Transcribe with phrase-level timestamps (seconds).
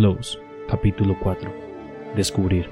[0.00, 1.52] Close, capítulo 4.
[2.16, 2.70] Descubrir.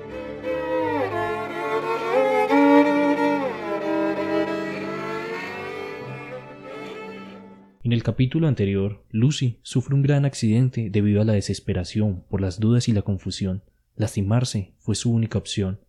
[7.85, 12.61] En el capítulo anterior, Lucy sufre un gran accidente debido a la desesperación por las
[12.61, 13.63] dudas y la confusión.
[13.95, 15.81] Lastimarse fue su única opción.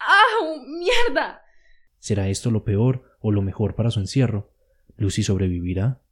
[0.00, 0.22] ¡Ah!
[0.66, 1.40] ¡Mierda!
[1.98, 4.59] ¿Será esto lo peor o lo mejor para su encierro?
[5.00, 6.02] ¿Lucy sobrevivirá?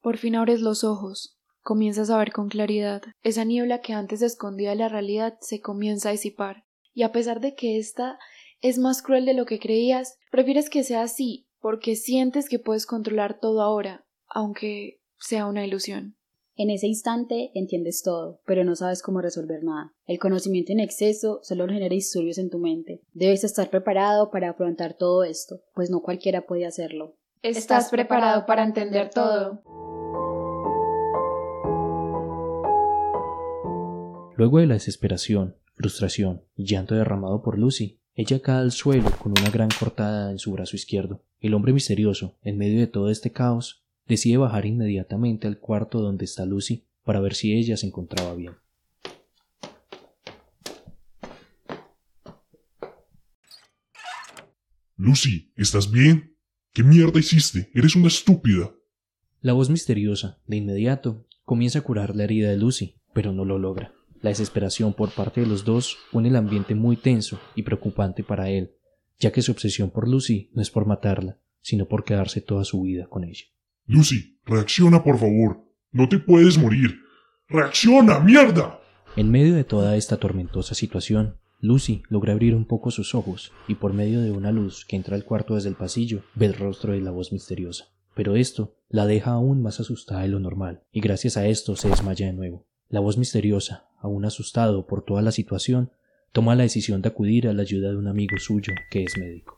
[0.00, 1.38] Por fin abres los ojos.
[1.60, 3.02] Comienzas a ver con claridad.
[3.22, 6.64] Esa niebla que antes escondía la realidad se comienza a disipar.
[6.94, 8.18] Y a pesar de que esta
[8.62, 12.86] es más cruel de lo que creías, prefieres que sea así, porque sientes que puedes
[12.86, 16.15] controlar todo ahora, aunque sea una ilusión.
[16.58, 19.92] En ese instante entiendes todo, pero no sabes cómo resolver nada.
[20.06, 23.02] El conocimiento en exceso solo genera disturbios en tu mente.
[23.12, 27.14] Debes estar preparado para afrontar todo esto, pues no cualquiera puede hacerlo.
[27.42, 29.60] Estás preparado para entender todo.
[34.34, 39.32] Luego de la desesperación, frustración y llanto derramado por Lucy, ella cae al suelo con
[39.38, 41.20] una gran cortada en su brazo izquierdo.
[41.38, 46.24] El hombre misterioso, en medio de todo este caos, decide bajar inmediatamente al cuarto donde
[46.24, 48.52] está Lucy para ver si ella se encontraba bien.
[54.96, 56.36] Lucy, ¿estás bien?
[56.72, 57.70] ¿Qué mierda hiciste?
[57.74, 58.74] Eres una estúpida.
[59.40, 63.58] La voz misteriosa, de inmediato, comienza a curar la herida de Lucy, pero no lo
[63.58, 63.94] logra.
[64.22, 68.50] La desesperación por parte de los dos pone el ambiente muy tenso y preocupante para
[68.50, 68.72] él,
[69.18, 72.82] ya que su obsesión por Lucy no es por matarla, sino por quedarse toda su
[72.82, 73.44] vida con ella.
[73.88, 75.62] Lucy, reacciona por favor.
[75.92, 77.02] No te puedes morir.
[77.48, 78.80] ¡Reacciona, mierda!
[79.14, 83.76] En medio de toda esta tormentosa situación, Lucy logra abrir un poco sus ojos y
[83.76, 86.94] por medio de una luz que entra al cuarto desde el pasillo ve el rostro
[86.94, 87.86] de la voz misteriosa.
[88.16, 91.88] Pero esto la deja aún más asustada de lo normal y gracias a esto se
[91.88, 92.66] desmaya de nuevo.
[92.88, 95.92] La voz misteriosa, aún asustado por toda la situación,
[96.32, 99.55] toma la decisión de acudir a la ayuda de un amigo suyo que es médico.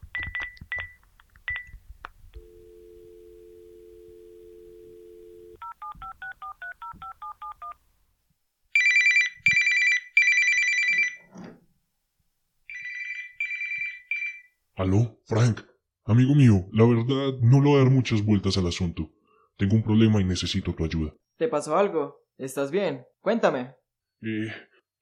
[14.79, 15.63] Aló, Frank.
[16.05, 19.11] Amigo mío, la verdad no le voy a dar muchas vueltas al asunto.
[19.57, 21.13] Tengo un problema y necesito tu ayuda.
[21.37, 22.21] ¿Te pasó algo?
[22.37, 23.05] ¿Estás bien?
[23.21, 23.75] Cuéntame.
[24.23, 24.47] Eh,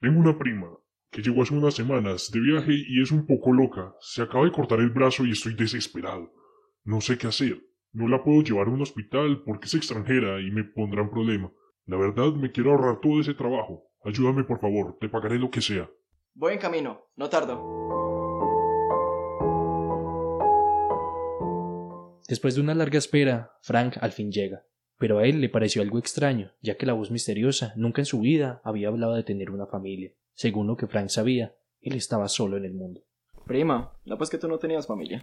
[0.00, 0.70] tengo una prima
[1.10, 3.94] que llegó hace unas semanas de viaje y es un poco loca.
[4.00, 6.32] Se acaba de cortar el brazo y estoy desesperado.
[6.82, 7.60] No sé qué hacer.
[7.92, 11.52] No la puedo llevar a un hospital porque es extranjera y me pondrán problema.
[11.84, 13.90] La verdad me quiero ahorrar todo ese trabajo.
[14.06, 15.86] Ayúdame por favor, te pagaré lo que sea.
[16.32, 18.05] Voy en camino, no tardo.
[22.28, 24.64] Después de una larga espera, Frank al fin llega,
[24.98, 28.18] pero a él le pareció algo extraño, ya que la voz misteriosa nunca en su
[28.18, 30.12] vida había hablado de tener una familia.
[30.34, 33.02] Según lo que Frank sabía, él estaba solo en el mundo.
[33.46, 35.22] Prima, no pues que tú no tenías familia.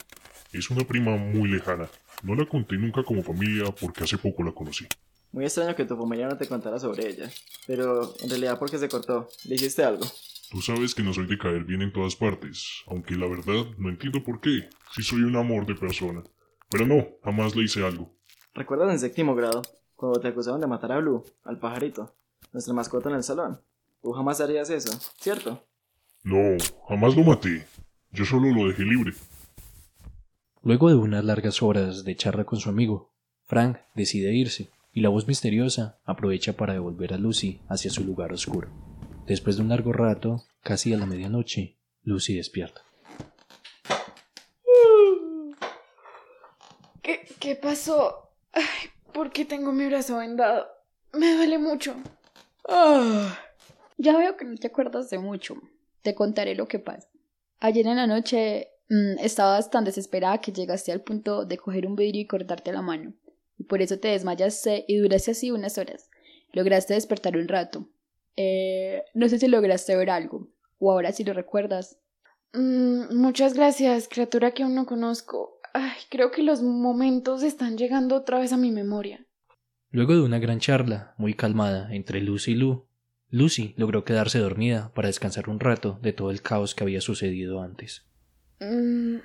[0.53, 1.89] Es una prima muy lejana.
[2.23, 4.87] No la conté nunca como familia porque hace poco la conocí.
[5.33, 7.29] Muy extraño que tu familia no te contara sobre ella.
[7.67, 9.27] Pero en realidad porque se cortó.
[9.43, 10.05] ¿Le hiciste algo?
[10.51, 13.89] Tú sabes que no soy de caer bien en todas partes, aunque la verdad no
[13.89, 16.23] entiendo por qué, si soy un amor de persona.
[16.73, 18.09] Pero no, jamás le hice algo.
[18.55, 19.61] ¿Recuerdas en séptimo grado?
[19.95, 22.15] Cuando te acusaron de matar a Blue, al pajarito,
[22.51, 23.61] nuestra mascota en el salón.
[24.01, 25.63] Tú jamás harías eso, ¿cierto?
[26.23, 26.57] No,
[26.89, 27.67] jamás lo maté.
[28.11, 29.13] Yo solo lo dejé libre.
[30.63, 33.11] Luego de unas largas horas de charla con su amigo,
[33.43, 38.33] Frank decide irse, y la voz misteriosa aprovecha para devolver a Lucy hacia su lugar
[38.33, 38.69] oscuro.
[39.27, 42.81] Después de un largo rato, casi a la medianoche, Lucy despierta.
[47.53, 48.31] ¿Qué, pasó?
[48.51, 50.65] Ay, ¿Por qué tengo mi brazo vendado?
[51.13, 51.93] Me duele mucho.
[52.67, 53.37] Ah.
[53.97, 55.61] Ya veo que no te acuerdas de mucho.
[56.01, 57.07] Te contaré lo que pasa.
[57.59, 61.95] Ayer en la noche mm, estabas tan desesperada que llegaste al punto de coger un
[61.95, 63.13] vidrio y cortarte la mano.
[63.59, 66.09] Y por eso te desmayaste y duraste así unas horas.
[66.53, 67.87] Lograste despertar un rato.
[68.35, 70.47] Eh, no sé si lograste ver algo.
[70.79, 71.99] O ahora si lo recuerdas.
[72.53, 75.52] Mm, muchas gracias, criatura que aún no conozco.
[75.73, 79.25] Ay, creo que los momentos están llegando otra vez a mi memoria.
[79.89, 82.87] Luego de una gran charla, muy calmada, entre Lucy y Lu,
[83.29, 87.61] Lucy logró quedarse dormida para descansar un rato de todo el caos que había sucedido
[87.61, 88.05] antes.
[88.59, 89.17] Mm,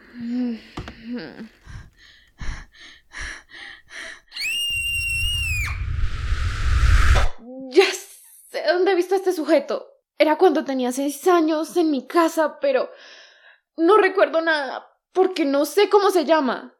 [7.70, 7.84] Ya
[8.50, 9.86] sé dónde he visto a este sujeto.
[10.18, 12.90] Era cuando tenía seis años en mi casa, pero
[13.76, 14.86] no recuerdo nada.
[15.12, 16.74] Porque no sé cómo se llama.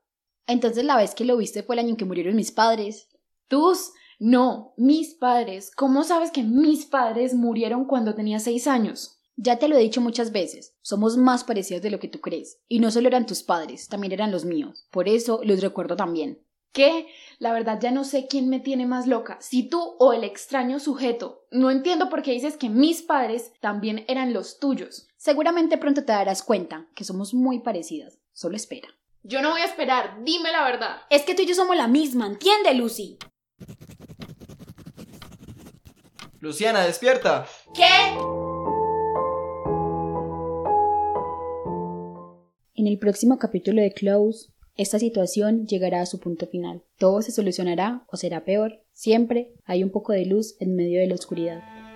[0.46, 3.08] Entonces la vez que lo viste fue el año en que murieron mis padres.
[3.48, 3.92] ¿Tus?
[4.18, 5.70] No, mis padres.
[5.74, 9.18] ¿Cómo sabes que mis padres murieron cuando tenía seis años?
[9.36, 12.58] Ya te lo he dicho muchas veces, somos más parecidos de lo que tú crees.
[12.66, 14.88] Y no solo eran tus padres, también eran los míos.
[14.90, 16.42] Por eso los recuerdo también.
[16.72, 17.06] ¿Qué?
[17.38, 20.80] La verdad ya no sé quién me tiene más loca, si tú o el extraño
[20.80, 21.44] sujeto.
[21.50, 25.07] No entiendo por qué dices que mis padres también eran los tuyos.
[25.18, 28.20] Seguramente pronto te darás cuenta que somos muy parecidas.
[28.32, 28.86] Solo espera.
[29.24, 30.98] Yo no voy a esperar, dime la verdad.
[31.10, 33.18] Es que tú y yo somos la misma, ¿entiende, Lucy?
[36.38, 37.46] Luciana, despierta.
[37.74, 37.82] ¿Qué?
[42.76, 46.84] En el próximo capítulo de Close, esta situación llegará a su punto final.
[46.96, 48.84] Todo se solucionará o será peor.
[48.92, 51.87] Siempre hay un poco de luz en medio de la oscuridad.